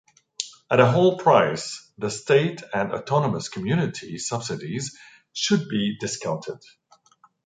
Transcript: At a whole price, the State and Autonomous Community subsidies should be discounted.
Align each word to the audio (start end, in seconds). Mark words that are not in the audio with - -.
At 0.71 0.79
a 0.79 0.87
whole 0.91 1.19
price, 1.19 1.91
the 1.99 2.09
State 2.09 2.63
and 2.73 2.91
Autonomous 2.91 3.49
Community 3.49 4.17
subsidies 4.17 4.97
should 5.31 5.69
be 5.69 5.95
discounted. 5.99 6.57